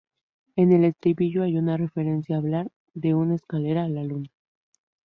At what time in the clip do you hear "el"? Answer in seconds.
0.71-0.83